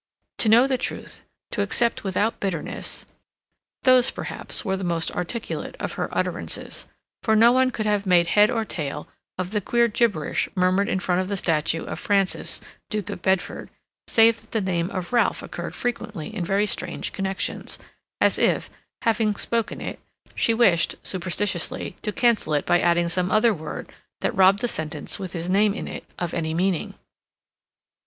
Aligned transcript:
"To 0.39 0.49
know 0.49 0.65
the 0.65 0.79
truth—to 0.79 1.61
accept 1.61 2.03
without 2.03 2.39
bitterness"—those, 2.39 4.09
perhaps, 4.09 4.65
were 4.65 4.75
the 4.75 4.83
most 4.83 5.11
articulate 5.11 5.75
of 5.79 5.93
her 5.93 6.09
utterances, 6.11 6.87
for 7.21 7.35
no 7.35 7.51
one 7.51 7.69
could 7.69 7.85
have 7.85 8.07
made 8.07 8.25
head 8.25 8.49
or 8.49 8.65
tail 8.65 9.07
of 9.37 9.51
the 9.51 9.61
queer 9.61 9.87
gibberish 9.87 10.49
murmured 10.55 10.89
in 10.89 10.99
front 10.99 11.21
of 11.21 11.27
the 11.27 11.37
statue 11.37 11.83
of 11.85 11.99
Francis, 11.99 12.61
Duke 12.89 13.11
of 13.11 13.21
Bedford, 13.21 13.69
save 14.07 14.41
that 14.41 14.53
the 14.53 14.59
name 14.59 14.89
of 14.89 15.13
Ralph 15.13 15.43
occurred 15.43 15.75
frequently 15.75 16.35
in 16.35 16.43
very 16.43 16.65
strange 16.65 17.13
connections, 17.13 17.77
as 18.19 18.39
if, 18.39 18.71
having 19.03 19.35
spoken 19.35 19.79
it, 19.81 19.99
she 20.33 20.51
wished, 20.55 20.95
superstitiously, 21.03 21.95
to 22.01 22.11
cancel 22.11 22.55
it 22.55 22.65
by 22.65 22.79
adding 22.79 23.07
some 23.07 23.29
other 23.29 23.53
word 23.53 23.93
that 24.21 24.33
robbed 24.35 24.61
the 24.61 24.67
sentence 24.67 25.19
with 25.19 25.33
his 25.33 25.47
name 25.47 25.75
in 25.75 25.87
it 25.87 26.05
of 26.17 26.33
any 26.33 26.55
meaning. 26.55 26.95